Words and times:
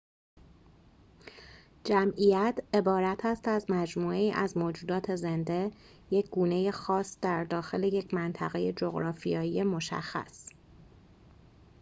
جمعیت 1.83 2.59
عبارت 2.73 3.25
است 3.25 3.47
از 3.47 3.65
مجموعه‌ای 3.69 4.31
از 4.31 4.57
موجودات 4.57 5.15
زنده 5.15 5.71
یک 6.11 6.29
گونه 6.29 6.71
خاص 6.71 7.17
در 7.21 7.43
داخل 7.43 7.83
یک 7.93 8.13
منطقه 8.13 8.73
جغرافیایی 8.73 9.63
مشخص 9.63 10.49